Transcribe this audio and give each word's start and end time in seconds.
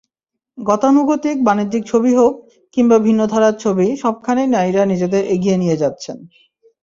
গতানুগতিক 0.57 1.37
বাণিজ্যিক 1.43 1.83
ছবি 1.85 2.11
হোক, 2.15 2.33
কিংবা 2.77 2.97
ভিন্নধারার 2.99 3.55
ছবি—সবখানেই 3.63 4.49
নারীরা 4.49 4.83
নিজেদের 4.85 5.23
এগিয়ে 5.35 5.57
নিয়ে 5.57 5.79
যাচ্ছেন। 5.81 6.17